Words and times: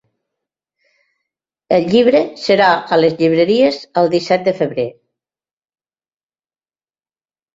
El 1.77 1.83
llibre 1.89 2.21
serà 2.43 2.69
a 2.95 2.99
les 3.01 3.13
llibreries 3.19 3.77
el 4.03 4.09
disset 4.15 4.49
de 4.49 4.53
febrer. 4.61 4.89